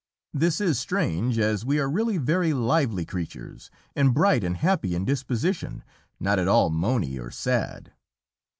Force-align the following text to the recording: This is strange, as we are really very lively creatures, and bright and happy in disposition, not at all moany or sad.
This 0.33 0.59
is 0.59 0.79
strange, 0.79 1.37
as 1.37 1.63
we 1.63 1.79
are 1.79 1.87
really 1.87 2.17
very 2.17 2.53
lively 2.53 3.05
creatures, 3.05 3.69
and 3.95 4.15
bright 4.15 4.43
and 4.43 4.57
happy 4.57 4.95
in 4.95 5.05
disposition, 5.05 5.83
not 6.19 6.39
at 6.39 6.47
all 6.47 6.71
moany 6.71 7.19
or 7.21 7.29
sad. 7.29 7.93